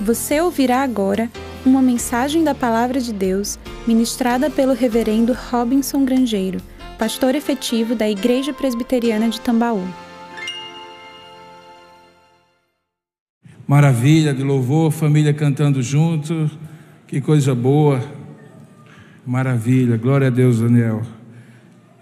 [0.00, 1.30] Você ouvirá agora
[1.64, 6.60] uma mensagem da Palavra de Deus ministrada pelo Reverendo Robinson Grangeiro,
[6.98, 9.82] pastor efetivo da Igreja Presbiteriana de Tambaú.
[13.66, 16.50] Maravilha de louvor, família cantando junto,
[17.06, 18.04] que coisa boa.
[19.24, 21.02] Maravilha, glória a Deus, Daniel.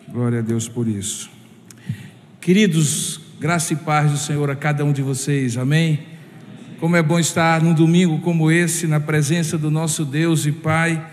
[0.09, 1.31] Glória a Deus por isso.
[2.41, 6.14] Queridos, graça e paz do Senhor a cada um de vocês, amém?
[6.81, 11.05] Como é bom estar num domingo como esse, na presença do nosso Deus e Pai.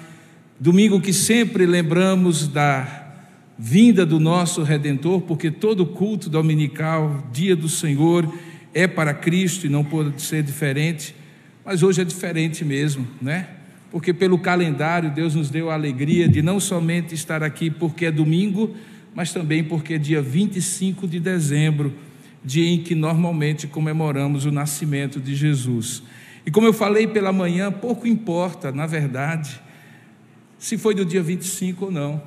[0.59, 3.13] Domingo que sempre lembramos da
[3.57, 8.27] vinda do nosso Redentor, porque todo culto dominical, dia do Senhor,
[8.73, 11.15] é para Cristo e não pode ser diferente.
[11.63, 13.47] Mas hoje é diferente mesmo, né?
[13.91, 18.11] Porque pelo calendário Deus nos deu a alegria de não somente estar aqui porque é
[18.11, 18.75] domingo,
[19.13, 21.93] mas também porque é dia 25 de dezembro
[22.43, 26.03] dia em que normalmente comemoramos o nascimento de Jesus.
[26.45, 29.61] E como eu falei pela manhã, pouco importa, na verdade,
[30.57, 32.21] se foi do dia 25 ou não.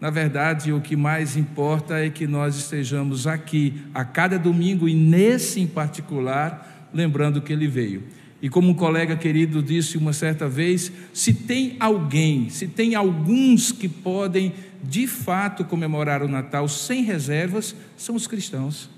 [0.00, 4.94] Na verdade, o que mais importa é que nós estejamos aqui a cada domingo e
[4.94, 8.02] nesse em particular, lembrando que ele veio.
[8.42, 13.70] E como um colega querido disse uma certa vez, se tem alguém, se tem alguns
[13.70, 18.88] que podem de fato comemorar o Natal sem reservas, são os cristãos,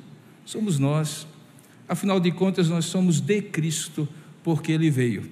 [0.45, 1.27] somos nós.
[1.89, 4.09] Afinal de contas, nós somos de Cristo,
[4.43, 5.25] porque Ele veio.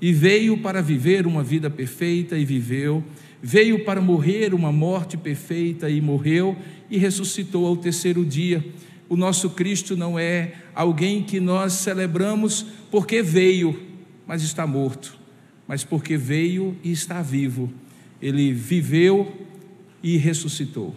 [0.00, 3.04] E veio para viver uma vida perfeita e viveu,
[3.42, 6.56] veio para morrer uma morte perfeita e morreu,
[6.90, 8.64] e ressuscitou ao terceiro dia
[9.10, 13.76] o nosso Cristo não é alguém que nós celebramos porque veio,
[14.24, 15.18] mas está morto,
[15.66, 17.72] mas porque veio e está vivo.
[18.22, 19.48] Ele viveu
[20.02, 20.94] e ressuscitou.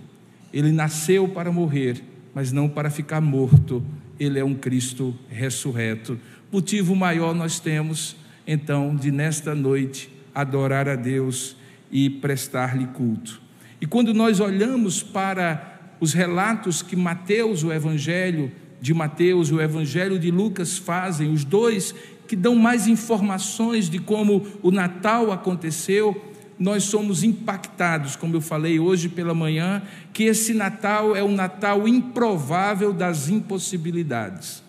[0.53, 2.01] Ele nasceu para morrer,
[2.33, 3.83] mas não para ficar morto.
[4.19, 6.19] Ele é um Cristo ressurreto.
[6.51, 8.15] Motivo maior nós temos,
[8.45, 11.55] então, de nesta noite adorar a Deus
[11.91, 13.41] e prestar-lhe culto.
[13.81, 19.61] E quando nós olhamos para os relatos que Mateus, o Evangelho de Mateus e o
[19.61, 21.95] Evangelho de Lucas fazem, os dois
[22.27, 28.79] que dão mais informações de como o Natal aconteceu, nós somos impactados, como eu falei
[28.79, 29.81] hoje pela manhã,
[30.13, 34.63] que esse Natal é um Natal improvável das impossibilidades.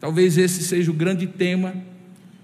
[0.00, 1.74] Talvez esse seja o grande tema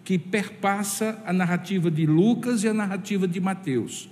[0.04, 4.08] que perpassa a narrativa de Lucas e a narrativa de Mateus.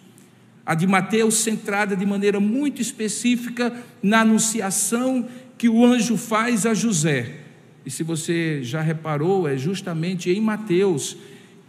[0.64, 3.72] A de Mateus centrada de maneira muito específica
[4.02, 5.26] na anunciação
[5.58, 7.40] que o anjo faz a José.
[7.84, 11.16] E se você já reparou, é justamente em Mateus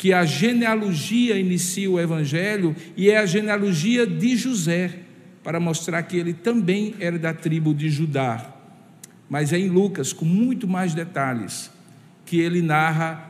[0.01, 4.97] que a genealogia inicia o evangelho e é a genealogia de José,
[5.43, 8.51] para mostrar que ele também era da tribo de Judá.
[9.29, 11.69] Mas é em Lucas, com muito mais detalhes,
[12.25, 13.29] que ele narra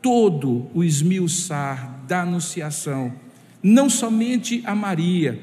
[0.00, 3.12] todo o esmiuçar da anunciação
[3.60, 5.40] não somente a Maria,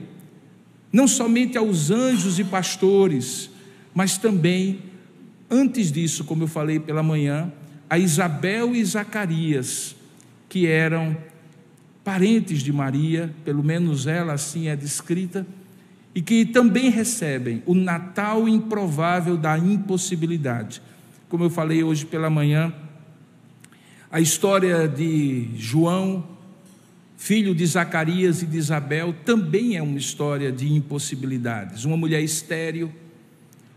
[0.94, 3.50] não somente aos anjos e pastores,
[3.94, 4.80] mas também,
[5.52, 7.52] antes disso, como eu falei pela manhã,
[7.90, 9.99] a Isabel e Zacarias,
[10.50, 11.16] que eram
[12.04, 15.46] parentes de Maria, pelo menos ela assim é descrita,
[16.14, 20.82] e que também recebem o Natal improvável da impossibilidade.
[21.30, 22.74] Como eu falei hoje pela manhã,
[24.12, 26.28] a história de João,
[27.16, 31.86] filho de Zacarias e de Isabel, também é uma história de impossibilidades.
[31.86, 32.92] Uma mulher estéril,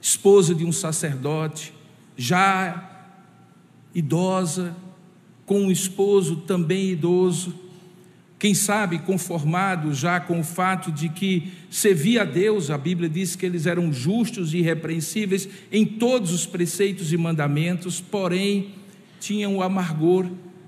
[0.01, 1.75] esposa de um sacerdote,
[2.17, 2.91] já
[3.95, 4.75] idosa,
[5.47, 7.55] com um esposo também idoso,
[8.43, 13.37] quem sabe conformado já com o fato de que servia a Deus, a Bíblia diz
[13.37, 18.75] que eles eram justos e irrepreensíveis em todos os preceitos e mandamentos, porém
[19.21, 20.27] tinham o amargor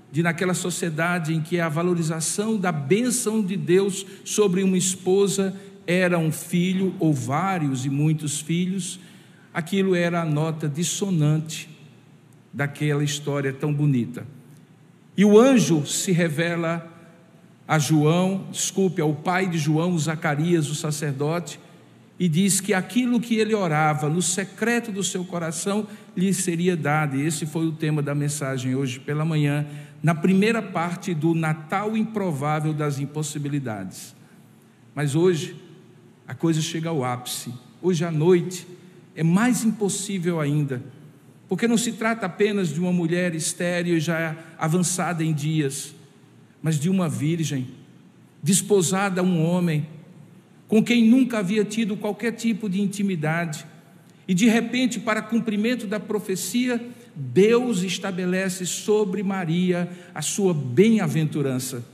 [0.09, 5.53] de naquela sociedade em que a valorização da bênção de Deus sobre uma esposa
[5.85, 9.01] era um filho ou vários e muitos filhos,
[9.53, 11.69] aquilo era a nota dissonante
[12.53, 14.25] daquela história tão bonita.
[15.17, 16.91] E o anjo se revela
[17.67, 21.59] a João, desculpe, ao pai de João, Zacarias, o sacerdote,
[22.17, 27.17] e diz que aquilo que ele orava no secreto do seu coração lhe seria dado.
[27.17, 29.65] E esse foi o tema da mensagem hoje pela manhã,
[30.01, 34.15] na primeira parte do Natal improvável das impossibilidades.
[34.93, 35.55] Mas hoje
[36.27, 37.53] a coisa chega ao ápice.
[37.81, 38.65] Hoje à noite
[39.15, 40.81] é mais impossível ainda,
[41.47, 45.93] porque não se trata apenas de uma mulher estéril já avançada em dias,
[46.61, 47.67] mas de uma virgem
[48.41, 49.87] desposada a um homem
[50.67, 53.65] com quem nunca havia tido qualquer tipo de intimidade.
[54.27, 56.83] E de repente, para cumprimento da profecia,
[57.15, 61.85] Deus estabelece sobre Maria a sua bem-aventurança,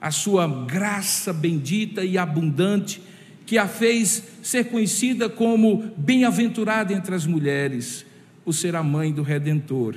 [0.00, 3.02] a sua graça bendita e abundante,
[3.44, 8.04] que a fez ser conhecida como bem-aventurada entre as mulheres,
[8.48, 9.96] por ser a mãe do Redentor.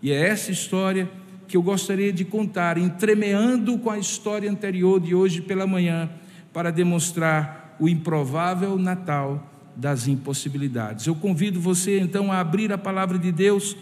[0.00, 1.10] E é essa história
[1.46, 6.08] que eu gostaria de contar, entremeando com a história anterior de hoje pela manhã,
[6.54, 9.46] para demonstrar o improvável Natal
[9.76, 11.06] das impossibilidades.
[11.06, 13.76] Eu convido você então a abrir a palavra de Deus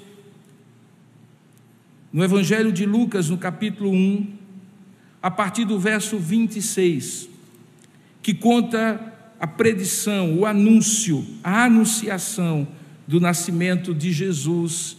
[2.13, 4.27] no Evangelho de Lucas, no capítulo 1,
[5.23, 7.29] a partir do verso 26,
[8.21, 9.01] que conta
[9.39, 12.67] a predição, o anúncio, a anunciação
[13.11, 14.97] do nascimento de Jesus,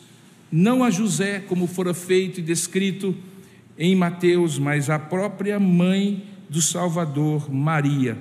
[0.51, 3.15] não a José, como fora feito e descrito
[3.79, 8.17] em Mateus, mas a própria mãe do Salvador, Maria.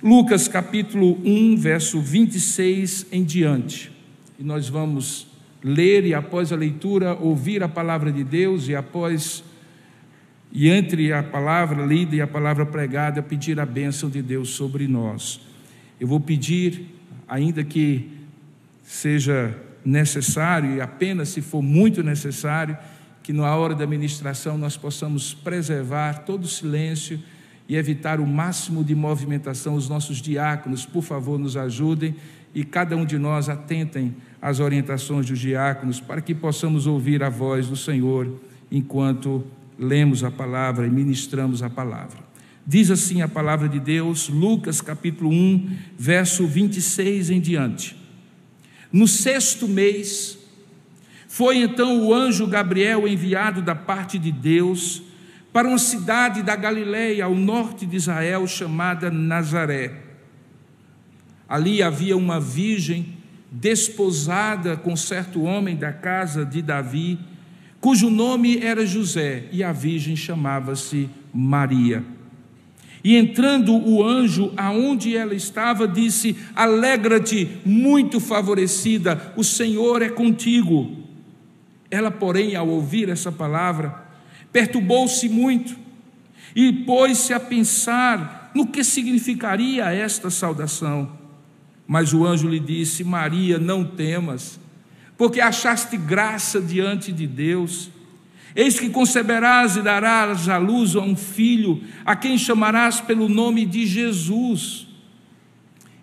[0.00, 3.90] Lucas capítulo 1, verso 26 em diante.
[4.38, 5.26] E nós vamos
[5.60, 9.42] ler e após a leitura ouvir a palavra de Deus e após
[10.52, 14.86] e entre a palavra lida e a palavra pregada pedir a bênção de Deus sobre
[14.86, 15.40] nós.
[15.98, 16.86] Eu vou pedir,
[17.26, 18.16] ainda que
[18.88, 19.54] seja
[19.84, 22.76] necessário e apenas se for muito necessário,
[23.22, 27.20] que na hora da ministração nós possamos preservar todo o silêncio
[27.68, 29.74] e evitar o máximo de movimentação.
[29.74, 32.16] Os nossos diáconos, por favor, nos ajudem
[32.54, 37.28] e cada um de nós atentem às orientações dos diáconos para que possamos ouvir a
[37.28, 38.40] voz do Senhor
[38.72, 39.44] enquanto
[39.78, 42.20] lemos a palavra e ministramos a palavra.
[42.66, 47.97] Diz assim a palavra de Deus, Lucas capítulo 1, verso 26 em diante.
[48.92, 50.38] No sexto mês,
[51.26, 55.02] foi então o anjo Gabriel enviado da parte de Deus
[55.52, 59.92] para uma cidade da Galiléia, ao norte de Israel, chamada Nazaré.
[61.48, 63.16] Ali havia uma virgem
[63.50, 67.18] desposada com certo homem da casa de Davi,
[67.80, 72.04] cujo nome era José, e a virgem chamava-se Maria.
[73.02, 80.96] E entrando o anjo aonde ela estava, disse: Alegra-te, muito favorecida, o Senhor é contigo.
[81.90, 84.04] Ela, porém, ao ouvir essa palavra,
[84.52, 85.76] perturbou-se muito
[86.54, 91.16] e pôs-se a pensar no que significaria esta saudação.
[91.86, 94.58] Mas o anjo lhe disse: Maria, não temas,
[95.16, 97.90] porque achaste graça diante de Deus.
[98.54, 103.66] Eis que conceberás e darás à luz a um filho, a quem chamarás pelo nome
[103.66, 104.86] de Jesus.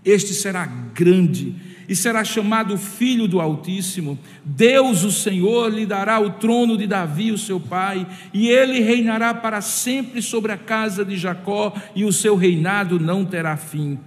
[0.04, 1.56] Este será grande
[1.88, 4.18] e será chamado Filho do Altíssimo.
[4.44, 9.34] Deus, o Senhor, lhe dará o trono de Davi, o seu pai, e ele reinará
[9.34, 14.00] para sempre sobre a casa de Jacó, e o seu reinado não terá fim.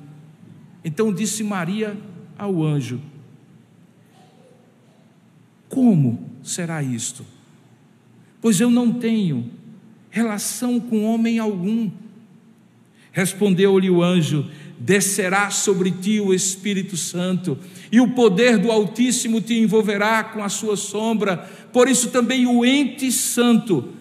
[0.85, 1.96] Então disse Maria
[2.37, 3.00] ao anjo:
[5.69, 7.25] Como será isto?
[8.40, 9.50] Pois eu não tenho
[10.11, 11.90] relação com homem algum.
[13.12, 14.49] Respondeu-lhe o anjo:
[14.79, 17.58] descerá sobre ti o Espírito Santo,
[17.90, 21.37] e o poder do Altíssimo te envolverá com a sua sombra,
[21.73, 23.93] por isso também o ente santo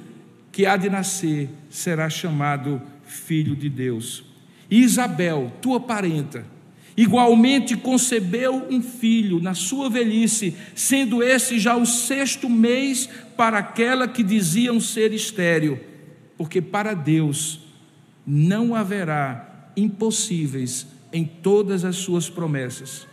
[0.51, 4.23] que há de nascer será chamado filho de Deus.
[4.69, 6.45] E Isabel, tua parenta,
[6.95, 14.07] igualmente concebeu um filho na sua velhice, sendo esse já o sexto mês para aquela
[14.07, 15.79] que diziam ser estéril,
[16.37, 17.61] porque para Deus
[18.25, 23.07] não haverá impossíveis em todas as suas promessas.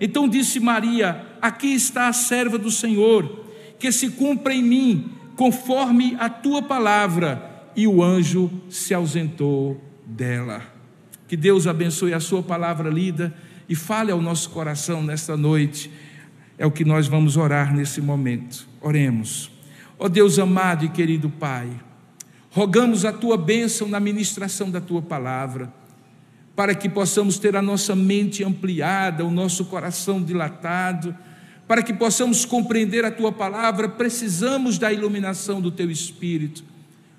[0.00, 3.46] Então disse Maria: Aqui está a serva do Senhor,
[3.78, 7.50] que se cumpra em mim conforme a tua palavra.
[7.76, 10.62] E o anjo se ausentou dela.
[11.26, 13.34] Que Deus abençoe a sua palavra lida
[13.68, 15.90] e fale ao nosso coração nesta noite.
[16.56, 18.68] É o que nós vamos orar nesse momento.
[18.80, 19.53] Oremos.
[19.98, 21.70] Ó oh Deus amado e querido Pai,
[22.50, 25.72] rogamos a tua bênção na ministração da tua palavra
[26.56, 31.16] para que possamos ter a nossa mente ampliada, o nosso coração dilatado,
[31.66, 36.62] para que possamos compreender a tua palavra, precisamos da iluminação do teu espírito.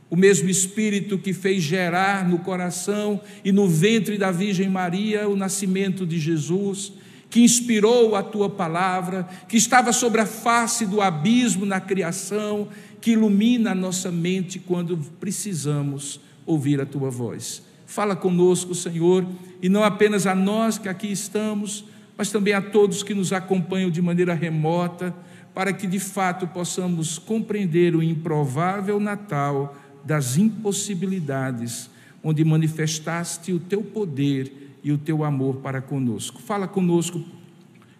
[0.09, 5.35] O mesmo espírito que fez gerar no coração e no ventre da Virgem Maria o
[5.35, 6.93] nascimento de Jesus,
[7.29, 12.67] que inspirou a tua palavra, que estava sobre a face do abismo na criação,
[13.01, 17.63] que ilumina a nossa mente quando precisamos ouvir a tua voz.
[17.85, 19.25] Fala conosco, Senhor,
[19.61, 21.85] e não apenas a nós que aqui estamos,
[22.17, 25.13] mas também a todos que nos acompanham de maneira remota,
[25.53, 31.89] para que de fato possamos compreender o improvável Natal das impossibilidades,
[32.23, 36.39] onde manifestaste o teu poder e o teu amor para conosco.
[36.39, 37.19] Fala conosco,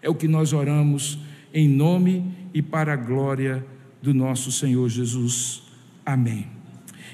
[0.00, 1.18] é o que nós oramos
[1.52, 3.66] em nome e para a glória
[4.00, 5.64] do nosso Senhor Jesus.
[6.04, 6.46] Amém.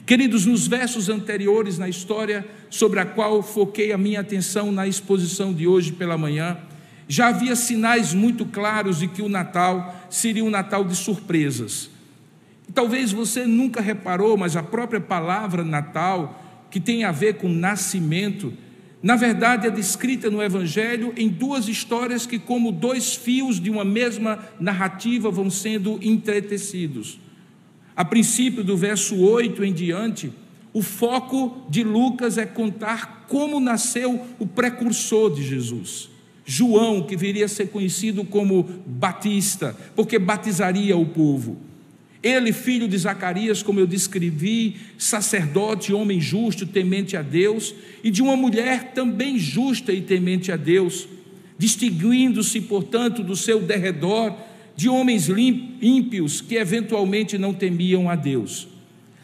[0.04, 5.54] Queridos, nos versos anteriores na história sobre a qual foquei a minha atenção na exposição
[5.54, 6.58] de hoje pela manhã,
[7.08, 11.88] já havia sinais muito claros de que o Natal seria um Natal de surpresas.
[12.74, 18.52] Talvez você nunca reparou, mas a própria palavra Natal, que tem a ver com nascimento,
[19.02, 23.84] na verdade é descrita no Evangelho em duas histórias que, como dois fios de uma
[23.84, 27.18] mesma narrativa, vão sendo entretecidos.
[27.96, 30.32] A princípio, do verso 8 em diante,
[30.72, 36.08] o foco de Lucas é contar como nasceu o precursor de Jesus.
[36.44, 41.56] João, que viria a ser conhecido como Batista, porque batizaria o povo.
[42.22, 47.74] Ele, filho de Zacarias, como eu descrevi, sacerdote, homem justo, temente a Deus,
[48.04, 51.08] e de uma mulher também justa e temente a Deus,
[51.58, 54.34] distinguindo-se, portanto, do seu derredor
[54.76, 58.68] de homens ímpios que eventualmente não temiam a Deus.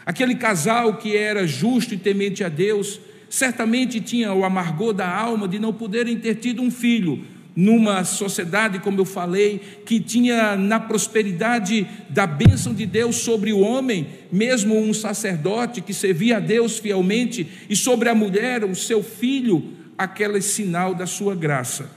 [0.05, 5.47] Aquele casal que era justo e temente a Deus, certamente tinha o amargor da alma
[5.47, 7.25] de não poderem ter tido um filho,
[7.55, 13.61] numa sociedade, como eu falei, que tinha na prosperidade da bênção de Deus sobre o
[13.61, 19.02] homem, mesmo um sacerdote que servia a Deus fielmente, e sobre a mulher, o seu
[19.02, 21.90] filho, aquele sinal da sua graça.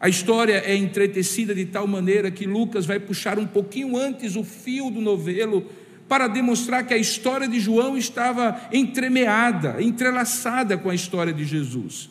[0.00, 4.44] A história é entretecida de tal maneira que Lucas vai puxar um pouquinho antes o
[4.44, 5.66] fio do novelo
[6.08, 12.08] para demonstrar que a história de João estava entremeada, entrelaçada com a história de Jesus.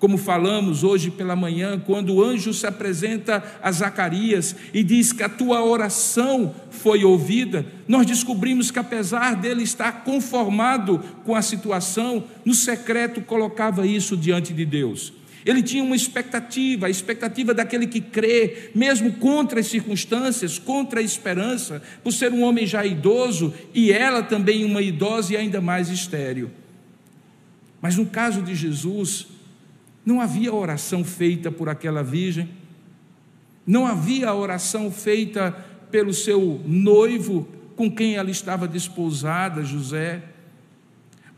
[0.00, 5.22] Como falamos hoje pela manhã, quando o anjo se apresenta a Zacarias e diz que
[5.22, 12.24] a tua oração foi ouvida, nós descobrimos que, apesar dele estar conformado com a situação,
[12.46, 15.12] no secreto colocava isso diante de Deus.
[15.44, 21.02] Ele tinha uma expectativa, a expectativa daquele que crê, mesmo contra as circunstâncias, contra a
[21.02, 25.90] esperança, por ser um homem já idoso e ela também uma idosa e ainda mais
[25.90, 26.50] estéril.
[27.82, 29.26] Mas no caso de Jesus,
[30.04, 32.48] não havia oração feita por aquela virgem,
[33.66, 35.52] não havia oração feita
[35.90, 40.22] pelo seu noivo com quem ela estava desposada, José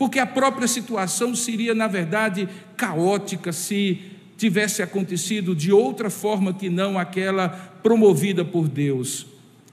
[0.02, 4.00] porque a própria situação seria, na verdade, caótica se
[4.36, 9.28] tivesse acontecido de outra forma que não aquela promovida por Deus.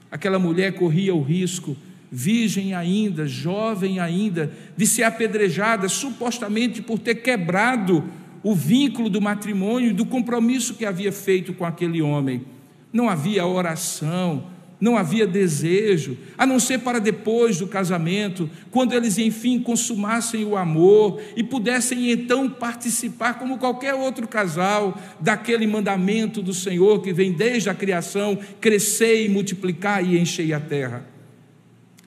[0.08, 1.76] Aquela mulher corria o risco,
[2.12, 8.04] virgem ainda, jovem ainda, de ser apedrejada supostamente por ter quebrado
[8.42, 12.44] o vínculo do matrimônio e do compromisso que havia feito com aquele homem.
[12.92, 14.44] Não havia oração,
[14.80, 20.56] não havia desejo, a não ser para depois do casamento, quando eles enfim consumassem o
[20.56, 27.32] amor e pudessem então participar, como qualquer outro casal, daquele mandamento do Senhor que vem
[27.32, 31.06] desde a criação: crescer e multiplicar e encher a terra.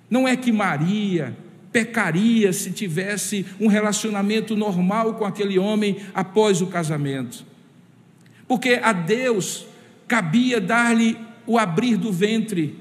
[0.09, 1.37] Não é que Maria
[1.73, 7.43] pecaria se tivesse um relacionamento normal com aquele homem após o casamento,
[8.47, 9.65] porque a Deus
[10.07, 12.79] cabia dar-lhe o abrir do ventre,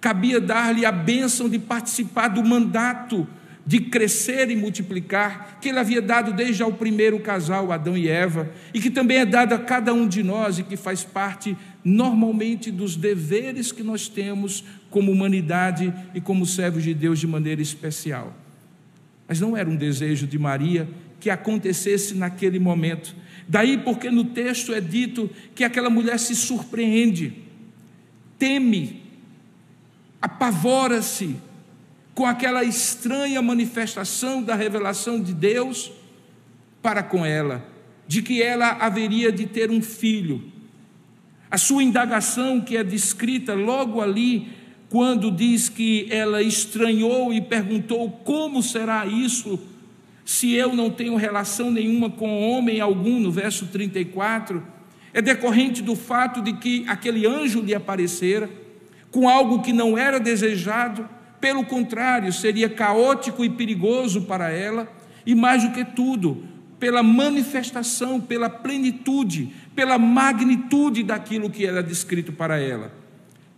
[0.00, 3.26] cabia dar-lhe a bênção de participar do mandato
[3.64, 8.50] de crescer e multiplicar, que ele havia dado desde ao primeiro casal, Adão e Eva,
[8.74, 12.70] e que também é dado a cada um de nós e que faz parte normalmente
[12.70, 18.32] dos deveres que nós temos como humanidade e como servos de Deus de maneira especial.
[19.26, 23.16] Mas não era um desejo de Maria que acontecesse naquele momento.
[23.48, 27.42] Daí porque no texto é dito que aquela mulher se surpreende
[28.38, 29.02] teme,
[30.20, 31.36] apavora-se
[32.12, 35.92] com aquela estranha manifestação da revelação de Deus
[36.82, 37.64] para com ela,
[38.06, 40.42] de que ela haveria de ter um filho.
[41.48, 44.48] A sua indagação, que é descrita logo ali,
[44.92, 49.58] quando diz que ela estranhou e perguntou: como será isso,
[50.22, 54.62] se eu não tenho relação nenhuma com homem algum, no verso 34
[55.14, 58.50] é decorrente do fato de que aquele anjo lhe aparecera
[59.10, 61.08] com algo que não era desejado,
[61.40, 64.86] pelo contrário, seria caótico e perigoso para ela,
[65.24, 66.44] e mais do que tudo,
[66.78, 73.01] pela manifestação, pela plenitude, pela magnitude daquilo que era descrito para ela.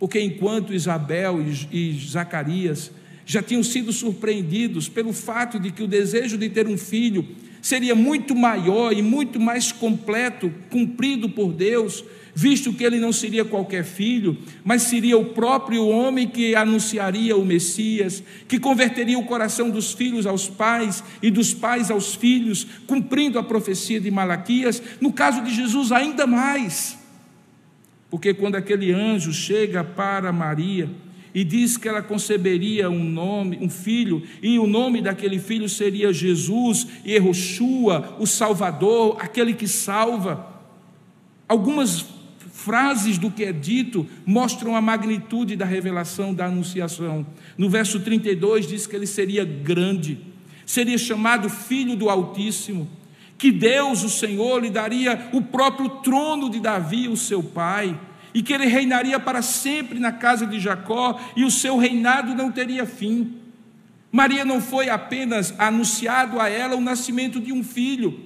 [0.05, 1.43] Porque enquanto Isabel
[1.73, 2.91] e Zacarias
[3.25, 7.27] já tinham sido surpreendidos pelo fato de que o desejo de ter um filho
[7.63, 13.47] seria muito maior e muito mais completo, cumprido por Deus, visto que ele não seria
[13.47, 19.71] qualquer filho, mas seria o próprio homem que anunciaria o Messias, que converteria o coração
[19.71, 25.11] dos filhos aos pais e dos pais aos filhos, cumprindo a profecia de Malaquias, no
[25.11, 27.03] caso de Jesus, ainda mais
[28.15, 30.89] porque quando aquele anjo chega para Maria
[31.35, 36.13] e diz que ela conceberia um nome, um filho, e o nome daquele filho seria
[36.13, 40.47] Jesus, Yehoshua, o Salvador, aquele que salva.
[41.49, 42.07] Algumas
[42.53, 47.27] frases do que é dito mostram a magnitude da revelação da anunciação.
[47.59, 50.21] No verso 32 diz que ele seria grande,
[50.65, 52.89] seria chamado filho do Altíssimo
[53.37, 57.99] que Deus, o Senhor, lhe daria o próprio trono de Davi, o seu pai,
[58.33, 62.51] e que ele reinaria para sempre na casa de Jacó, e o seu reinado não
[62.51, 63.35] teria fim.
[64.11, 68.21] Maria não foi apenas anunciado a ela o nascimento de um filho,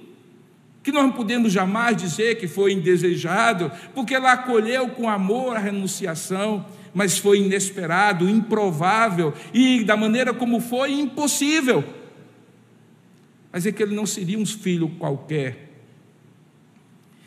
[0.81, 5.59] que nós não podemos jamais dizer que foi indesejado, porque ela acolheu com amor a
[5.59, 11.83] renunciação, mas foi inesperado, improvável e, da maneira como foi, impossível
[13.51, 15.69] mas é que ele não seria um filho qualquer.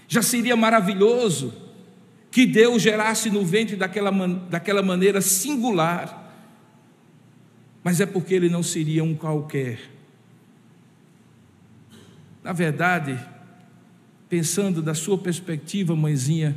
[0.07, 1.52] Já seria maravilhoso
[2.31, 6.21] que Deus gerasse no ventre daquela, daquela maneira singular,
[7.83, 9.81] mas é porque ele não seria um qualquer.
[12.43, 13.19] Na verdade,
[14.29, 16.57] pensando da sua perspectiva, mãezinha,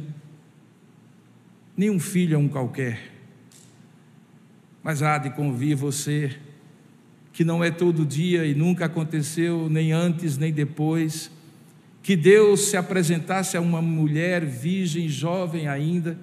[1.76, 3.12] nenhum filho é um qualquer,
[4.82, 6.40] mas há de convir você
[7.36, 11.30] que não é todo dia e nunca aconteceu, nem antes nem depois,
[12.02, 16.18] que Deus se apresentasse a uma mulher virgem, jovem ainda,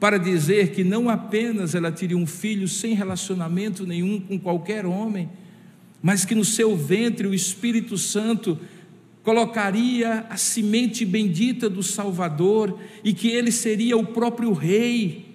[0.00, 5.30] para dizer que não apenas ela teria um filho sem relacionamento nenhum com qualquer homem,
[6.02, 8.58] mas que no seu ventre o Espírito Santo
[9.22, 15.27] colocaria a semente bendita do Salvador e que ele seria o próprio Rei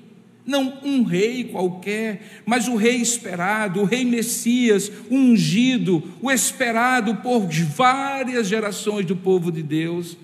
[0.46, 7.16] não um rei qualquer, mas o rei esperado, o rei Messias, o ungido, o esperado
[7.18, 10.18] por várias gerações do povo de Deus,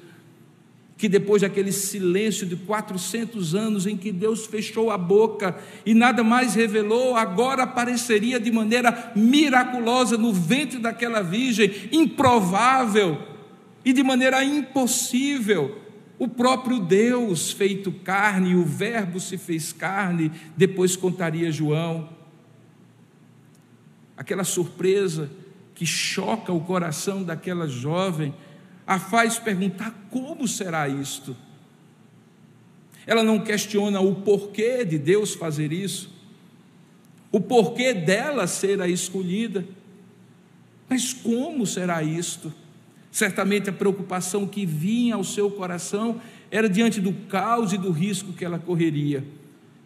[0.97, 6.25] que depois daquele silêncio de 400 anos em que Deus fechou a boca e nada
[6.25, 13.17] mais revelou, agora apareceria de maneira miraculosa no ventre daquela virgem, improvável
[13.85, 15.88] e de maneira impossível
[16.19, 22.09] o próprio Deus feito carne, o Verbo se fez carne, depois contaria João.
[24.17, 25.31] Aquela surpresa
[25.73, 28.35] que choca o coração daquela jovem,
[28.85, 31.35] a faz perguntar: como será isto?
[33.07, 36.13] Ela não questiona o porquê de Deus fazer isso,
[37.31, 39.65] o porquê dela ser a escolhida,
[40.89, 42.53] mas como será isto?
[43.11, 48.33] Certamente a preocupação que vinha ao seu coração era diante do caos e do risco
[48.33, 49.23] que ela correria.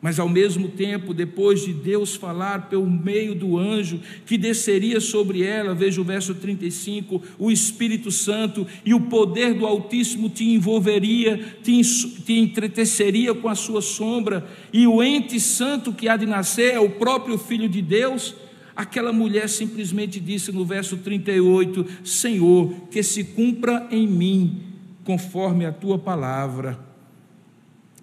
[0.03, 5.43] Mas ao mesmo tempo, depois de Deus falar pelo meio do anjo que desceria sobre
[5.43, 11.55] ela, veja o verso 35, o Espírito Santo e o poder do Altíssimo te envolveria,
[11.63, 16.73] te, te entreteceria com a sua sombra, e o ente santo que há de nascer
[16.73, 18.35] é o próprio Filho de Deus,
[18.75, 24.63] Aquela mulher simplesmente disse no verso 38: Senhor, que se cumpra em mim
[25.03, 26.79] conforme a tua palavra.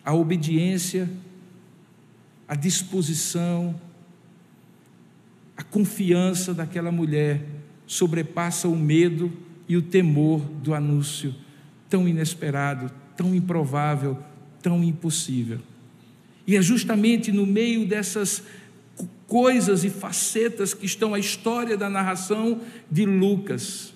[0.04, 1.10] A obediência,
[2.46, 3.78] a disposição,
[5.56, 7.44] a confiança daquela mulher
[7.86, 9.32] sobrepassa o medo
[9.68, 11.34] e o temor do anúncio
[11.88, 14.16] tão inesperado, tão improvável,
[14.62, 15.58] tão impossível.
[16.46, 18.42] E é justamente no meio dessas
[19.26, 22.60] coisas e facetas que estão a história da narração
[22.90, 23.94] de Lucas.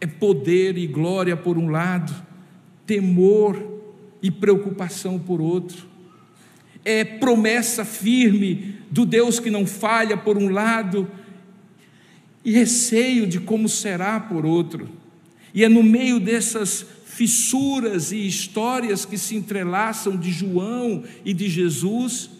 [0.00, 2.14] É poder e glória por um lado,
[2.86, 3.60] temor
[4.22, 5.88] e preocupação por outro.
[6.84, 11.10] É promessa firme do Deus que não falha por um lado
[12.44, 14.88] e receio de como será por outro.
[15.54, 21.48] E é no meio dessas fissuras e histórias que se entrelaçam de João e de
[21.48, 22.30] Jesus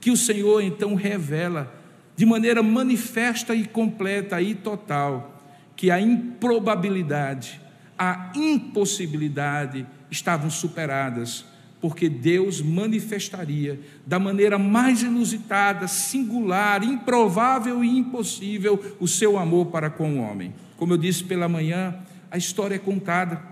[0.00, 1.72] que o Senhor então revela
[2.16, 5.40] de maneira manifesta e completa e total
[5.76, 7.60] que a improbabilidade,
[7.98, 11.44] a impossibilidade estavam superadas,
[11.80, 19.88] porque Deus manifestaria da maneira mais inusitada, singular, improvável e impossível o seu amor para
[19.88, 20.52] com o homem.
[20.76, 21.94] Como eu disse pela manhã,
[22.30, 23.42] a história é contada,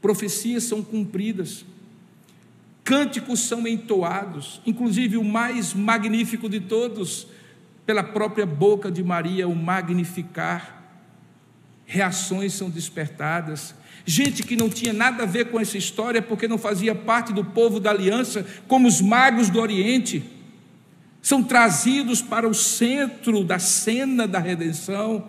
[0.00, 1.64] profecias são cumpridas
[2.88, 7.26] cânticos são entoados, inclusive o mais magnífico de todos,
[7.84, 10.90] pela própria boca de Maria, o magnificar.
[11.84, 13.74] Reações são despertadas.
[14.06, 17.44] Gente que não tinha nada a ver com essa história, porque não fazia parte do
[17.44, 20.24] povo da aliança, como os magos do Oriente,
[21.20, 25.28] são trazidos para o centro da cena da redenção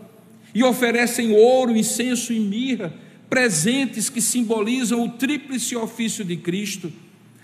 [0.55, 2.93] e oferecem ouro, incenso e mirra,
[3.29, 6.89] presentes que simbolizam o tríplice ofício de Cristo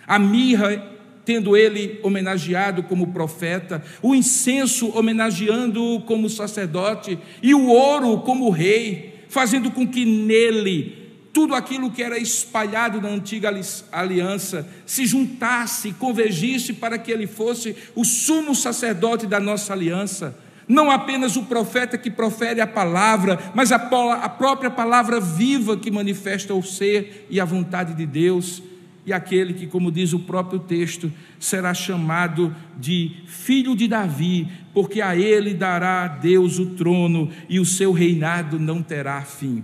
[0.08, 0.82] A mirra,
[1.24, 9.26] tendo ele homenageado como profeta, o incenso homenageando-o como sacerdote, e o ouro como rei,
[9.28, 13.54] fazendo com que nele tudo aquilo que era espalhado na antiga
[13.92, 20.34] aliança se juntasse, convergisse para que ele fosse o sumo sacerdote da nossa aliança.
[20.66, 25.92] Não apenas o profeta que profere a palavra, mas a, a própria palavra viva que
[25.92, 28.64] manifesta o ser e a vontade de Deus
[29.06, 35.02] e aquele que, como diz o próprio texto, será chamado de filho de Davi, porque
[35.02, 39.64] a ele dará Deus o trono e o seu reinado não terá fim.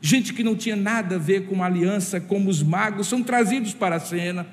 [0.00, 3.96] Gente que não tinha nada a ver com aliança, como os magos, são trazidos para
[3.96, 4.46] a cena.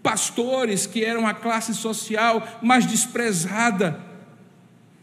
[0.00, 4.00] Pastores que eram a classe social mais desprezada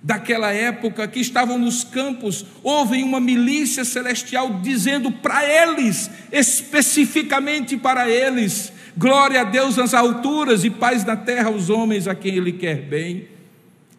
[0.04, 8.10] daquela época, que estavam nos campos, ouvem uma milícia celestial dizendo para eles, especificamente para
[8.10, 12.52] eles: glória a Deus nas alturas e paz na terra aos homens a quem Ele
[12.52, 13.30] quer bem.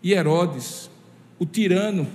[0.03, 0.91] E Herodes,
[1.39, 2.07] o tirano,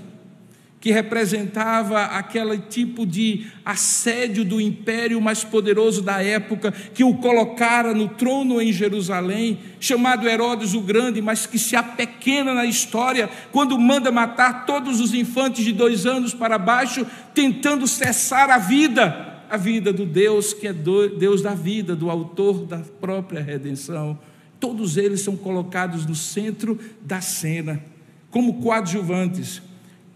[0.79, 7.93] que representava aquele tipo de assédio do império mais poderoso da época, que o colocara
[7.93, 13.77] no trono em Jerusalém, chamado Herodes o Grande, mas que se apequena na história, quando
[13.77, 19.57] manda matar todos os infantes de dois anos para baixo, tentando cessar a vida, a
[19.57, 24.17] vida do Deus que é Deus da vida, do autor da própria redenção.
[24.61, 27.83] Todos eles são colocados no centro da cena,
[28.29, 29.61] como coadjuvantes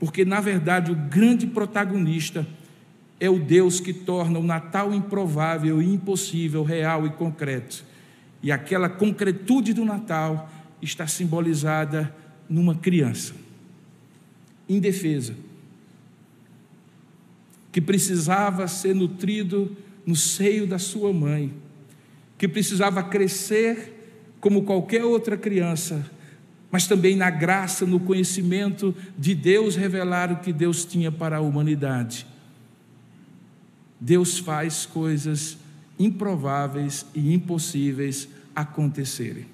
[0.04, 2.46] porque na verdade o grande protagonista
[3.22, 7.86] é o Deus que torna o Natal improvável e impossível, real e concreto.
[8.42, 12.14] E aquela concretude do Natal está simbolizada
[12.50, 13.34] numa criança
[14.68, 15.36] indefesa,
[17.72, 19.74] que precisava ser nutrido
[20.06, 21.54] no seio da sua mãe,
[22.38, 26.12] que precisava crescer como qualquer outra criança,
[26.74, 31.40] mas também na graça, no conhecimento de Deus revelar o que Deus tinha para a
[31.40, 32.26] humanidade.
[34.02, 35.56] Deus faz coisas
[36.00, 39.46] improváveis e impossíveis acontecerem.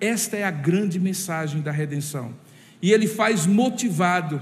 [0.00, 2.32] Esta é a grande mensagem da redenção.
[2.80, 4.40] E ele faz motivado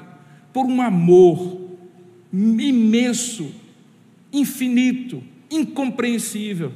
[0.53, 1.71] por um amor
[2.31, 3.51] imenso,
[4.31, 6.71] infinito, incompreensível.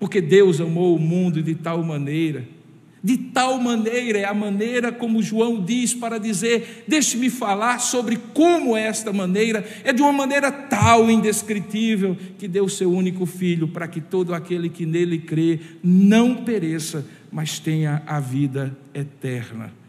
[0.00, 2.58] Porque Deus amou o mundo de tal maneira
[3.02, 8.76] de tal maneira, é a maneira como João diz para dizer: deixe-me falar sobre como
[8.76, 13.88] é esta maneira, é de uma maneira tal, indescritível, que deu seu único filho, para
[13.88, 19.79] que todo aquele que nele crê não pereça, mas tenha a vida eterna.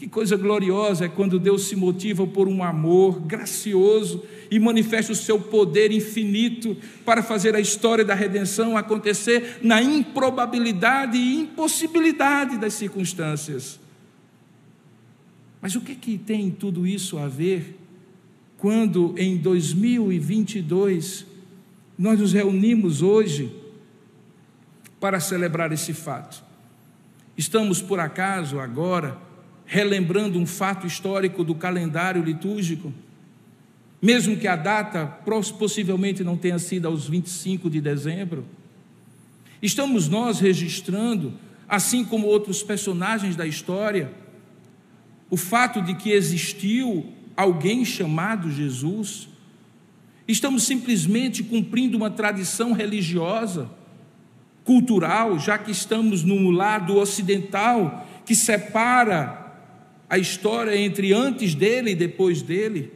[0.00, 5.14] Que coisa gloriosa é quando Deus se motiva por um amor gracioso e manifesta o
[5.14, 12.72] seu poder infinito para fazer a história da redenção acontecer na improbabilidade e impossibilidade das
[12.72, 13.78] circunstâncias.
[15.60, 17.78] Mas o que, que tem tudo isso a ver
[18.56, 21.26] quando em 2022
[21.98, 23.54] nós nos reunimos hoje
[24.98, 26.42] para celebrar esse fato?
[27.36, 29.28] Estamos, por acaso, agora
[29.70, 32.92] relembrando um fato histórico do calendário litúrgico,
[34.02, 35.06] mesmo que a data
[35.56, 38.44] possivelmente não tenha sido aos 25 de dezembro.
[39.62, 41.34] Estamos nós registrando,
[41.68, 44.10] assim como outros personagens da história,
[45.30, 47.06] o fato de que existiu
[47.36, 49.28] alguém chamado Jesus.
[50.26, 53.70] Estamos simplesmente cumprindo uma tradição religiosa,
[54.64, 59.39] cultural, já que estamos no lado ocidental que separa
[60.10, 62.92] a história entre antes dele e depois dele.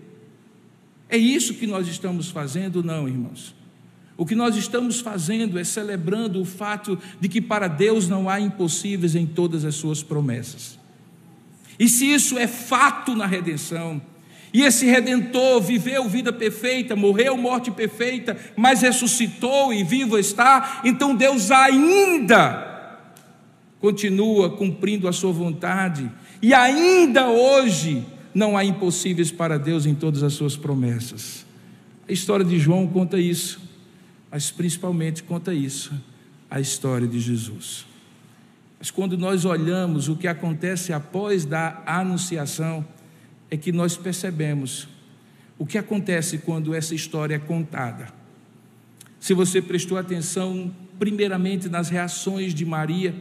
[1.08, 3.54] É isso que nós estamos fazendo, não, irmãos.
[4.16, 8.40] O que nós estamos fazendo é celebrando o fato de que para Deus não há
[8.40, 10.76] impossíveis em todas as suas promessas.
[11.78, 14.02] E se isso é fato na redenção,
[14.52, 21.14] e esse redentor viveu vida perfeita, morreu morte perfeita, mas ressuscitou e vivo está, então
[21.14, 22.72] Deus ainda
[23.80, 26.10] continua cumprindo a sua vontade
[26.44, 28.04] e ainda hoje
[28.34, 31.46] não há impossíveis para Deus em todas as suas promessas.
[32.06, 33.62] A história de João conta isso,
[34.30, 35.90] mas principalmente conta isso,
[36.50, 37.86] a história de Jesus.
[38.78, 42.84] Mas quando nós olhamos o que acontece após da anunciação,
[43.50, 44.86] é que nós percebemos
[45.58, 48.08] o que acontece quando essa história é contada.
[49.18, 53.14] Se você prestou atenção, primeiramente nas reações de Maria,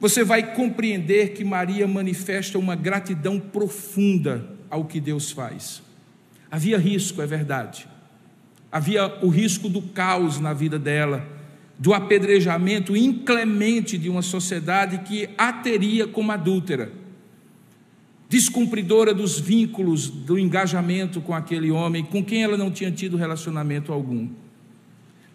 [0.00, 5.82] você vai compreender que Maria manifesta uma gratidão profunda ao que Deus faz.
[6.50, 7.88] Havia risco, é verdade.
[8.70, 11.26] Havia o risco do caos na vida dela,
[11.78, 16.92] do apedrejamento inclemente de uma sociedade que a teria como adúltera,
[18.28, 23.92] descumpridora dos vínculos do engajamento com aquele homem, com quem ela não tinha tido relacionamento
[23.92, 24.28] algum.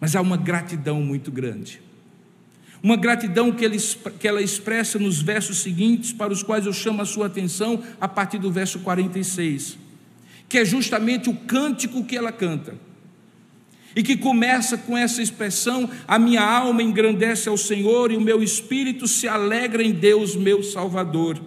[0.00, 1.80] Mas há uma gratidão muito grande.
[2.84, 3.78] Uma gratidão que, ele,
[4.20, 8.06] que ela expressa nos versos seguintes, para os quais eu chamo a sua atenção, a
[8.06, 9.78] partir do verso 46,
[10.46, 12.74] que é justamente o cântico que ela canta.
[13.96, 18.42] E que começa com essa expressão: A minha alma engrandece ao Senhor e o meu
[18.42, 21.40] espírito se alegra em Deus, meu Salvador.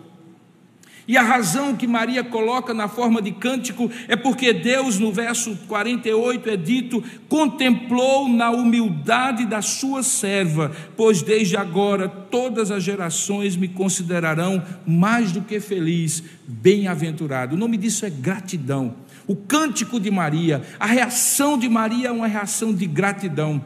[1.07, 5.57] E a razão que Maria coloca na forma de cântico é porque Deus, no verso
[5.67, 13.55] 48, é dito: contemplou na humildade da sua serva, pois desde agora todas as gerações
[13.55, 17.55] me considerarão mais do que feliz, bem-aventurado.
[17.55, 18.95] O nome disso é gratidão.
[19.25, 23.63] O cântico de Maria, a reação de Maria é uma reação de gratidão.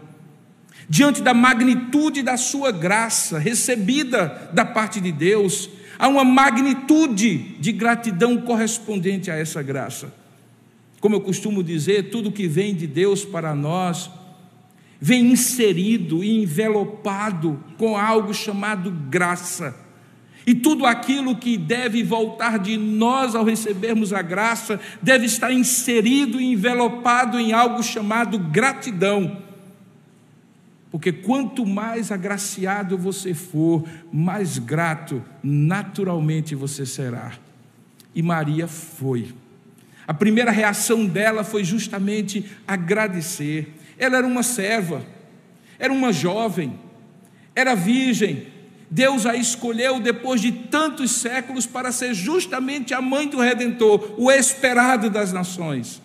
[0.87, 5.69] Diante da magnitude da sua graça recebida da parte de Deus,
[6.01, 10.11] há uma magnitude de gratidão correspondente a essa graça.
[10.99, 14.09] Como eu costumo dizer, tudo que vem de Deus para nós
[14.99, 19.75] vem inserido e envelopado com algo chamado graça.
[20.45, 26.41] E tudo aquilo que deve voltar de nós ao recebermos a graça deve estar inserido
[26.41, 29.37] e envelopado em algo chamado gratidão.
[30.91, 37.31] Porque quanto mais agraciado você for, mais grato naturalmente você será.
[38.13, 39.33] E Maria foi.
[40.05, 43.73] A primeira reação dela foi justamente agradecer.
[43.97, 45.01] Ela era uma serva,
[45.79, 46.77] era uma jovem,
[47.55, 48.47] era virgem.
[48.89, 54.29] Deus a escolheu depois de tantos séculos para ser justamente a mãe do Redentor, o
[54.29, 56.01] esperado das nações,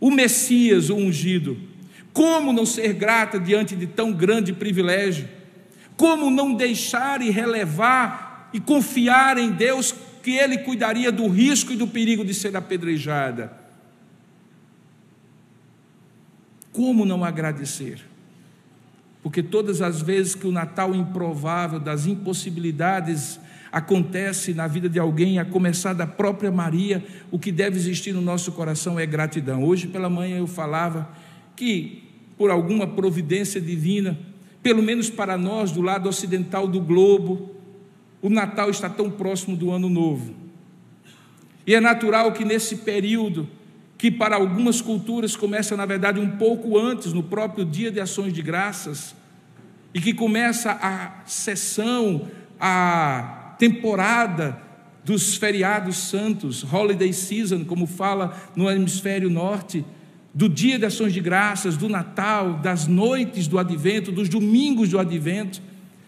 [0.00, 1.69] o Messias, o ungido.
[2.12, 5.28] Como não ser grata diante de tão grande privilégio?
[5.96, 11.76] Como não deixar e relevar e confiar em Deus que Ele cuidaria do risco e
[11.76, 13.52] do perigo de ser apedrejada?
[16.72, 18.00] Como não agradecer?
[19.22, 23.38] Porque todas as vezes que o Natal improvável, das impossibilidades,
[23.70, 28.20] acontece na vida de alguém, a começar da própria Maria, o que deve existir no
[28.20, 29.62] nosso coração é gratidão.
[29.62, 31.08] Hoje pela manhã eu falava
[31.54, 31.99] que,
[32.40, 34.18] por alguma providência divina,
[34.62, 37.50] pelo menos para nós do lado ocidental do globo,
[38.22, 40.34] o Natal está tão próximo do Ano Novo.
[41.66, 43.46] E é natural que nesse período,
[43.98, 48.32] que para algumas culturas começa, na verdade, um pouco antes, no próprio dia de ações
[48.32, 49.14] de graças,
[49.92, 52.26] e que começa a sessão,
[52.58, 54.58] a temporada
[55.04, 59.84] dos feriados santos, holiday season, como fala no hemisfério norte,
[60.32, 64.98] do dia de ações de graças, do Natal, das noites do advento, dos domingos do
[64.98, 65.60] advento,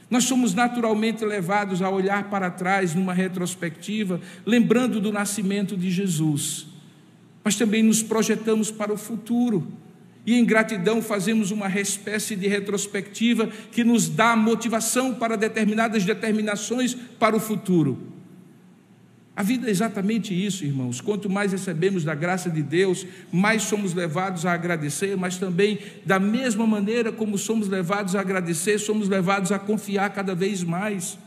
[0.08, 6.66] nós somos naturalmente levados a olhar para trás numa retrospectiva, lembrando do nascimento de Jesus.
[7.42, 9.66] Mas também nos projetamos para o futuro.
[10.26, 16.94] E em gratidão fazemos uma espécie de retrospectiva que nos dá motivação para determinadas determinações
[16.94, 18.12] para o futuro.
[19.35, 21.01] A vida é exatamente isso, irmãos.
[21.01, 26.18] Quanto mais recebemos da graça de Deus, mais somos levados a agradecer, mas também, da
[26.18, 31.18] mesma maneira como somos levados a agradecer, somos levados a confiar cada vez mais.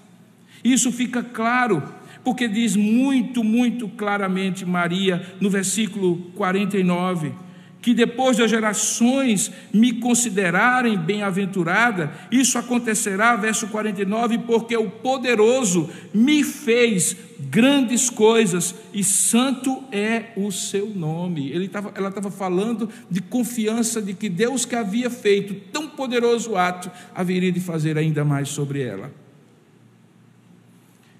[0.63, 1.81] Isso fica claro,
[2.23, 7.44] porque diz muito, muito claramente Maria no versículo 49
[7.85, 16.43] que depois das gerações me considerarem bem-aventurada, isso acontecerá, verso 49, porque o poderoso me
[16.43, 21.69] fez grandes coisas e santo é o seu nome.
[21.69, 26.89] Tava, ela estava falando de confiança de que Deus que havia feito tão poderoso ato
[27.13, 29.13] haveria de fazer ainda mais sobre ela.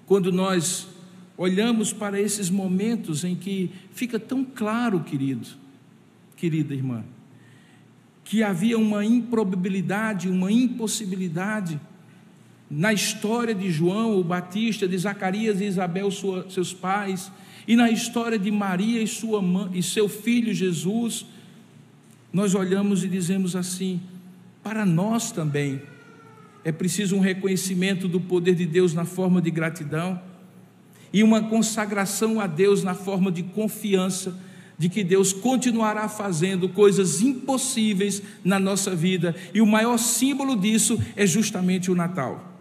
[0.04, 0.88] Quando nós
[1.38, 5.64] olhamos para esses momentos em que fica tão claro, querido,
[6.36, 7.02] querida irmã,
[8.24, 11.80] que havia uma improbabilidade, uma impossibilidade
[12.70, 17.30] na história de João o Batista, de Zacarias e Isabel, sua, seus pais,
[17.66, 21.26] e na história de Maria e, sua mãe, e seu filho Jesus,
[22.32, 24.00] nós olhamos e dizemos assim:
[24.62, 25.80] para nós também
[26.64, 30.20] é preciso um reconhecimento do poder de Deus na forma de gratidão
[31.12, 34.36] e uma consagração a Deus na forma de confiança
[34.78, 41.00] de que Deus continuará fazendo coisas impossíveis na nossa vida, e o maior símbolo disso
[41.14, 42.54] é justamente o Natal.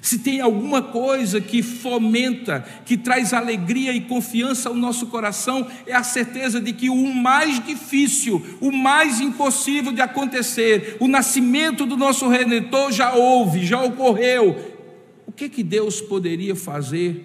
[0.00, 5.94] Se tem alguma coisa que fomenta, que traz alegria e confiança ao nosso coração, é
[5.94, 11.96] a certeza de que o mais difícil, o mais impossível de acontecer, o nascimento do
[11.96, 14.74] nosso redentor já houve, já ocorreu.
[15.24, 17.24] O que que Deus poderia fazer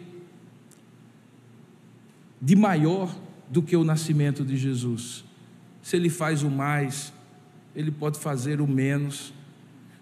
[2.40, 3.10] de maior
[3.50, 5.24] do que o nascimento de Jesus?
[5.82, 7.14] Se ele faz o mais,
[7.76, 9.34] ele pode fazer o menos.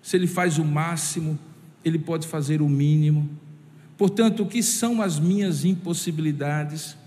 [0.01, 1.38] Se ele faz o máximo,
[1.84, 3.29] ele pode fazer o mínimo.
[3.97, 6.97] Portanto, o que são as minhas impossibilidades?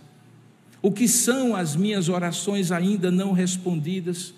[0.81, 4.33] O que são as minhas orações ainda não respondidas?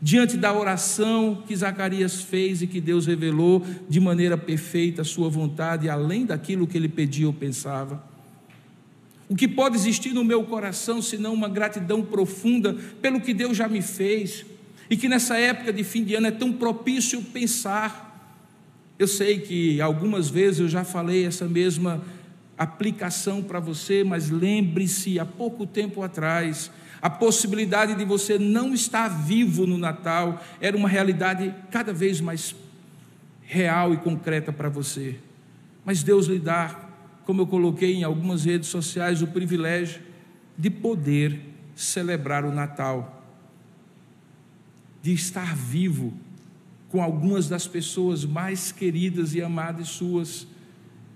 [0.00, 5.28] Diante da oração que Zacarias fez e que Deus revelou de maneira perfeita a sua
[5.28, 8.13] vontade, além daquilo que ele pedia ou pensava.
[9.28, 13.68] O que pode existir no meu coração senão uma gratidão profunda pelo que Deus já
[13.68, 14.44] me fez
[14.90, 18.04] e que nessa época de fim de ano é tão propício pensar
[18.96, 22.00] eu sei que algumas vezes eu já falei essa mesma
[22.56, 26.70] aplicação para você, mas lembre-se, há pouco tempo atrás,
[27.02, 32.54] a possibilidade de você não estar vivo no Natal era uma realidade cada vez mais
[33.42, 35.16] real e concreta para você.
[35.84, 36.83] Mas Deus lhe dá,
[37.24, 40.02] como eu coloquei em algumas redes sociais, o privilégio
[40.56, 41.40] de poder
[41.74, 43.24] celebrar o Natal,
[45.02, 46.12] de estar vivo
[46.88, 50.46] com algumas das pessoas mais queridas e amadas suas,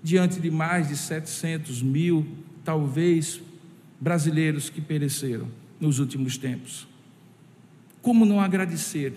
[0.02, 2.26] diante de mais de 700 mil,
[2.64, 3.40] talvez,
[4.00, 5.48] brasileiros que pereceram
[5.80, 6.88] nos últimos tempos.
[8.02, 9.14] Como não agradecer?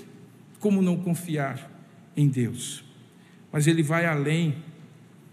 [0.60, 1.70] Como não confiar
[2.16, 2.84] em Deus?
[3.52, 4.56] Mas ele vai além,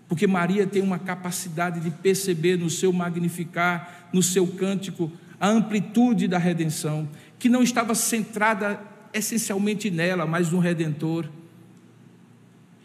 [0.09, 6.27] porque Maria tem uma capacidade de perceber no seu magnificar, no seu cântico, a amplitude
[6.27, 8.81] da redenção, que não estava centrada
[9.13, 11.29] essencialmente nela, mas no Redentor.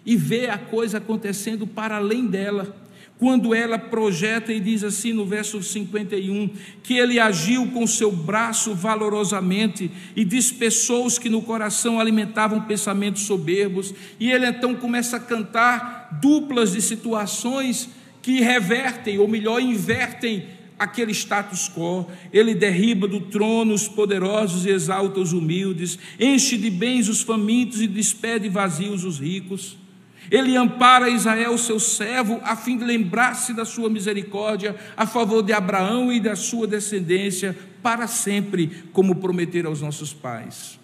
[0.05, 2.75] E vê a coisa acontecendo para além dela.
[3.19, 6.49] Quando ela projeta e diz assim no verso 51,
[6.81, 13.23] que ele agiu com seu braço valorosamente e dispersou os que no coração alimentavam pensamentos
[13.23, 17.89] soberbos, e ele então começa a cantar duplas de situações
[18.21, 20.45] que revertem, ou melhor, invertem
[20.77, 26.69] aquele status quo, ele derriba do trono os poderosos e exalta os humildes, enche de
[26.69, 29.82] bens os famintos e despede vazios os ricos.
[30.31, 35.53] Ele ampara Israel, seu servo, a fim de lembrar-se da sua misericórdia a favor de
[35.53, 40.79] Abraão e da sua descendência para sempre, como prometer aos nossos pais.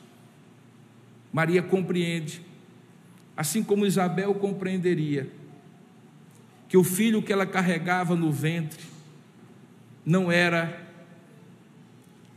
[1.31, 2.41] Maria compreende,
[3.37, 5.29] assim como Isabel compreenderia,
[6.67, 8.83] que o filho que ela carregava no ventre
[10.05, 10.87] não era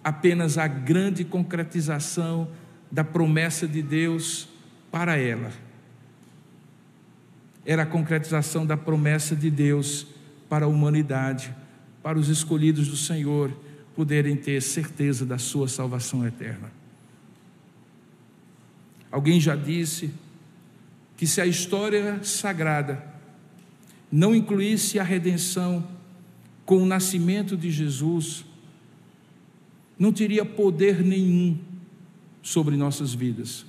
[0.03, 2.49] apenas a grande concretização
[2.91, 4.49] da promessa de Deus
[4.91, 5.51] para ela,
[7.65, 10.07] era a concretização da promessa de Deus
[10.49, 11.55] para a humanidade,
[12.03, 13.53] para os escolhidos do Senhor
[13.95, 16.73] poderem ter certeza da sua salvação eterna.
[19.11, 20.11] Alguém já disse
[21.17, 23.05] que se a história sagrada
[24.11, 25.87] não incluísse a redenção
[26.65, 28.45] com o nascimento de Jesus,
[29.99, 31.59] não teria poder nenhum
[32.43, 33.65] sobre nossas vidas.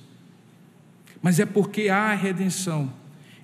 [1.22, 2.92] Mas é porque há a redenção,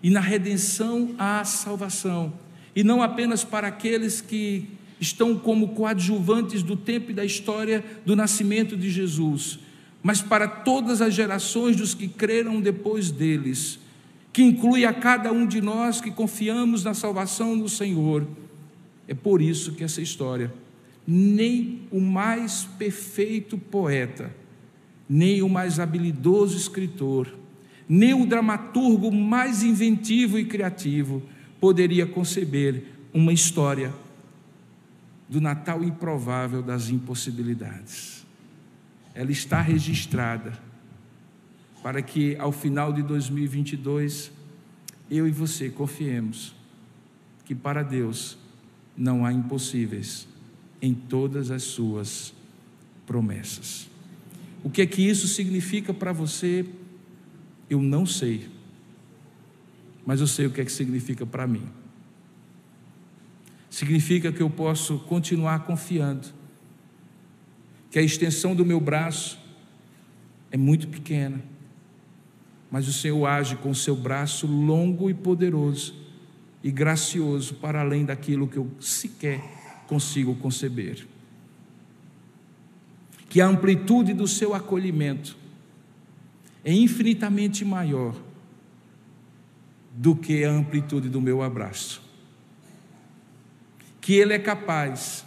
[0.03, 2.33] e na redenção há salvação,
[2.75, 4.69] e não apenas para aqueles que
[5.01, 9.59] estão como coadjuvantes do tempo e da história do nascimento de Jesus,
[10.03, 13.79] mas para todas as gerações dos que creram depois deles,
[14.33, 18.27] que inclui a cada um de nós que confiamos na salvação do Senhor.
[19.09, 20.53] É por isso que essa história,
[21.07, 24.35] nem o mais perfeito poeta,
[25.09, 27.40] nem o mais habilidoso escritor,
[27.93, 31.21] nem o dramaturgo mais inventivo e criativo
[31.61, 33.93] poderia conceber uma história
[35.29, 38.25] do Natal improvável das impossibilidades.
[39.13, 40.57] Ela está registrada
[41.83, 44.31] para que ao final de 2022
[45.11, 46.55] eu e você confiemos
[47.45, 48.39] que para Deus
[48.97, 50.29] não há impossíveis
[50.81, 52.33] em todas as suas
[53.05, 53.89] promessas.
[54.63, 56.65] O que é que isso significa para você?
[57.71, 58.49] Eu não sei,
[60.05, 61.69] mas eu sei o que é que significa para mim.
[63.71, 66.27] Significa que eu posso continuar confiando,
[67.89, 69.39] que a extensão do meu braço
[70.51, 71.41] é muito pequena,
[72.69, 75.95] mas o Senhor age com o seu braço longo e poderoso
[76.63, 79.41] e gracioso para além daquilo que eu sequer
[79.87, 81.07] consigo conceber.
[83.29, 85.37] Que a amplitude do seu acolhimento
[86.65, 88.15] é infinitamente maior
[89.95, 92.03] do que a amplitude do meu abraço.
[94.01, 95.25] Que Ele é capaz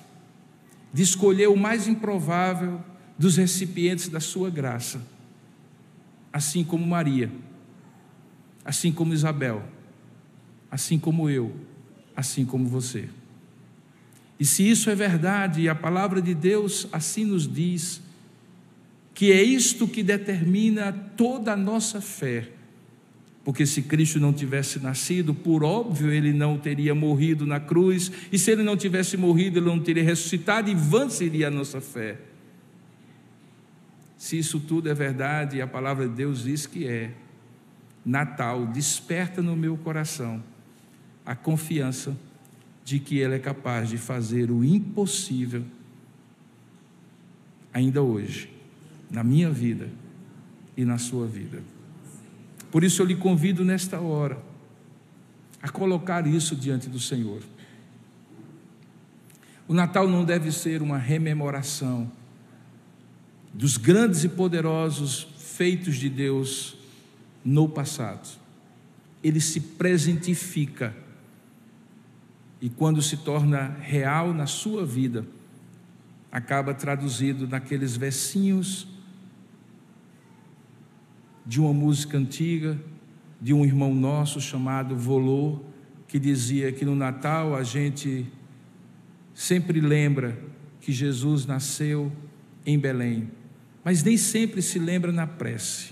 [0.91, 2.81] de escolher o mais improvável
[3.17, 5.01] dos recipientes da Sua graça,
[6.31, 7.31] assim como Maria,
[8.63, 9.63] assim como Isabel,
[10.69, 11.55] assim como eu,
[12.15, 13.09] assim como você.
[14.39, 18.01] E se isso é verdade, e a palavra de Deus assim nos diz,
[19.13, 22.49] que é isto que determina toda a nossa fé,
[23.43, 28.39] porque se Cristo não tivesse nascido, por óbvio, ele não teria morrido na cruz, e
[28.39, 32.17] se ele não tivesse morrido, ele não teria ressuscitado, e vã seria a nossa fé.
[34.17, 37.11] Se isso tudo é verdade, e a palavra de Deus diz que é,
[38.05, 40.41] Natal desperta no meu coração
[41.25, 42.17] a confiança
[42.83, 45.63] de que Ele é capaz de fazer o impossível
[47.73, 48.52] ainda hoje,
[49.13, 49.89] na minha vida
[50.75, 51.61] e na sua vida.
[52.71, 54.41] Por isso eu lhe convido nesta hora
[55.61, 57.43] a colocar isso diante do Senhor.
[59.67, 62.11] O Natal não deve ser uma rememoração
[63.53, 66.75] dos grandes e poderosos feitos de Deus
[67.45, 68.27] no passado.
[69.23, 70.95] Ele se presentifica
[72.59, 75.25] e quando se torna real na sua vida,
[76.31, 78.87] acaba traduzido naqueles versinhos
[81.45, 82.79] de uma música antiga,
[83.41, 85.59] de um irmão nosso chamado Volô,
[86.07, 88.25] que dizia que no Natal a gente
[89.33, 90.39] sempre lembra
[90.79, 92.11] que Jesus nasceu
[92.65, 93.29] em Belém,
[93.83, 95.91] mas nem sempre se lembra na prece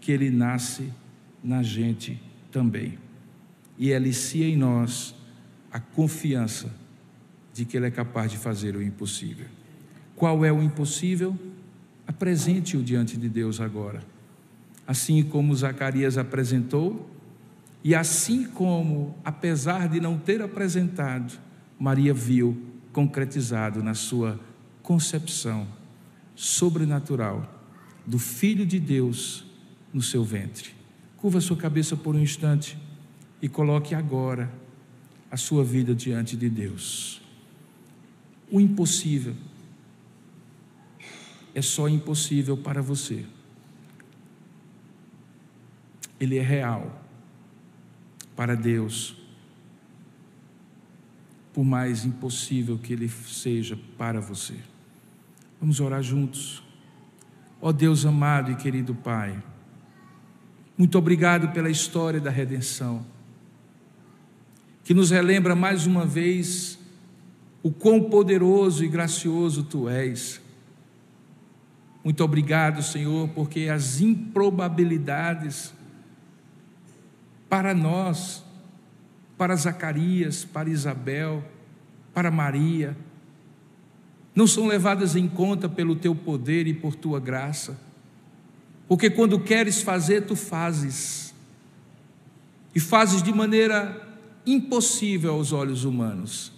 [0.00, 0.92] que ele nasce
[1.42, 2.20] na gente
[2.52, 2.98] também.
[3.76, 5.14] E alicia em nós
[5.72, 6.72] a confiança
[7.52, 9.46] de que ele é capaz de fazer o impossível.
[10.14, 11.36] Qual é o impossível?
[12.06, 14.15] Apresente-o diante de Deus agora
[14.86, 17.10] assim como Zacarias apresentou,
[17.82, 21.38] e assim como, apesar de não ter apresentado,
[21.78, 22.60] Maria viu
[22.92, 24.40] concretizado na sua
[24.82, 25.66] concepção
[26.34, 27.52] sobrenatural
[28.06, 29.44] do Filho de Deus
[29.92, 30.70] no seu ventre.
[31.16, 32.78] Curva sua cabeça por um instante
[33.40, 34.50] e coloque agora
[35.30, 37.20] a sua vida diante de Deus.
[38.50, 39.34] O impossível
[41.54, 43.24] é só impossível para você
[46.20, 47.02] ele é real
[48.34, 49.16] para Deus,
[51.52, 54.54] por mais impossível que ele seja para você.
[55.60, 56.62] Vamos orar juntos.
[57.60, 59.42] Ó Deus amado e querido Pai,
[60.76, 63.04] muito obrigado pela história da redenção,
[64.84, 66.78] que nos relembra mais uma vez
[67.62, 70.40] o quão poderoso e gracioso Tu és.
[72.04, 75.74] Muito obrigado, Senhor, porque as improbabilidades
[77.48, 78.44] para nós,
[79.36, 81.44] para Zacarias, para Isabel,
[82.12, 82.96] para Maria,
[84.34, 87.78] não são levadas em conta pelo teu poder e por tua graça,
[88.88, 91.34] porque quando queres fazer, tu fazes,
[92.74, 94.06] e fazes de maneira
[94.44, 96.52] impossível aos olhos humanos.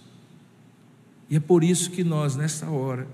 [1.29, 3.07] E é por isso que nós, nessa hora,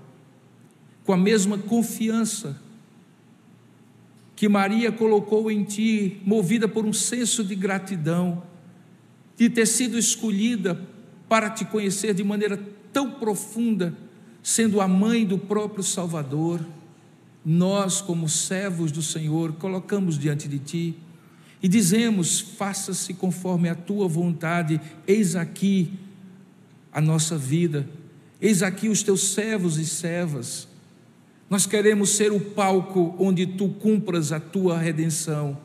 [1.04, 2.60] com a mesma confiança,
[4.36, 8.42] que Maria colocou em ti, movida por um senso de gratidão,
[9.34, 10.78] de ter sido escolhida
[11.26, 12.62] para te conhecer de maneira
[12.92, 13.96] tão profunda,
[14.42, 16.60] sendo a mãe do próprio Salvador,
[17.44, 20.94] nós, como servos do Senhor, colocamos diante de ti
[21.62, 25.92] e dizemos: faça-se conforme a tua vontade, eis aqui
[26.92, 27.88] a nossa vida,
[28.40, 30.68] eis aqui os teus servos e servas
[31.48, 35.56] nós queremos ser o palco onde tu cumpras a tua redenção,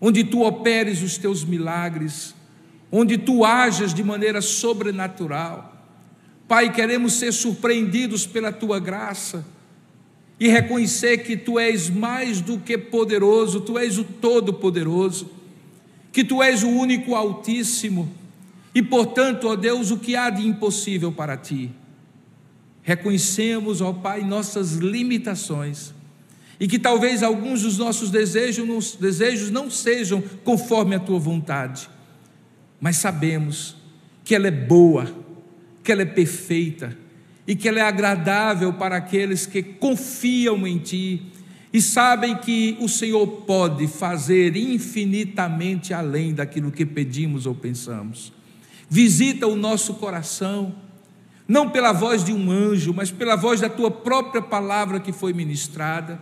[0.00, 2.34] onde tu operes os teus milagres,
[2.90, 5.70] onde tu ajas de maneira sobrenatural.
[6.46, 9.46] Pai, queremos ser surpreendidos pela tua graça
[10.38, 15.30] e reconhecer que tu és mais do que poderoso, tu és o Todo-Poderoso,
[16.12, 18.12] que tu és o único Altíssimo
[18.74, 21.70] e, portanto, ó Deus, o que há de impossível para ti?
[22.82, 25.94] Reconhecemos, ó Pai, nossas limitações
[26.58, 31.88] e que talvez alguns dos nossos desejos, desejos não sejam conforme a tua vontade,
[32.80, 33.76] mas sabemos
[34.24, 35.12] que ela é boa,
[35.82, 36.96] que ela é perfeita
[37.46, 41.22] e que ela é agradável para aqueles que confiam em Ti
[41.72, 48.32] e sabem que o Senhor pode fazer infinitamente além daquilo que pedimos ou pensamos.
[48.88, 50.74] Visita o nosso coração
[51.52, 55.34] não pela voz de um anjo, mas pela voz da tua própria palavra que foi
[55.34, 56.18] ministrada,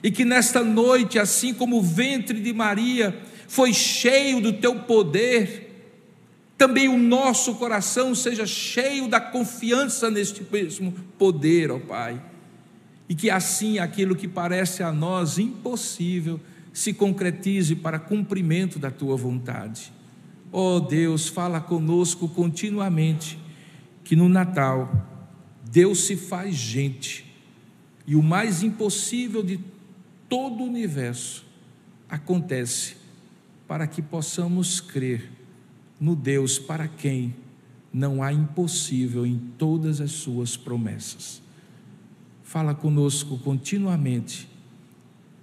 [0.00, 5.64] e que nesta noite, assim como o ventre de Maria foi cheio do teu poder,
[6.56, 12.22] também o nosso coração seja cheio da confiança neste mesmo poder, ó Pai.
[13.08, 16.38] E que assim aquilo que parece a nós impossível
[16.72, 19.92] se concretize para cumprimento da tua vontade.
[20.52, 23.47] Ó Deus, fala conosco continuamente
[24.08, 25.06] que no Natal
[25.70, 27.30] Deus se faz gente
[28.06, 29.60] e o mais impossível de
[30.30, 31.44] todo o universo
[32.08, 32.96] acontece
[33.66, 35.30] para que possamos crer
[36.00, 37.34] no Deus para quem
[37.92, 41.42] não há impossível em todas as suas promessas.
[42.42, 44.48] Fala conosco continuamente,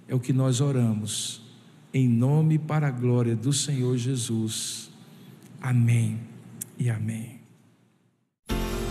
[0.08, 1.40] é o que nós oramos,
[1.94, 4.90] em nome para a glória do Senhor Jesus.
[5.60, 6.18] Amém
[6.76, 7.35] e amém.